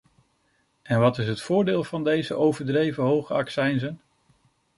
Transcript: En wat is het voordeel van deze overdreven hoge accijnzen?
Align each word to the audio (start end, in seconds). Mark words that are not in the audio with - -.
En 0.81 0.99
wat 0.99 1.17
is 1.17 1.27
het 1.27 1.41
voordeel 1.41 1.83
van 1.83 2.03
deze 2.03 2.33
overdreven 2.35 3.03
hoge 3.03 3.33
accijnzen? 3.33 4.01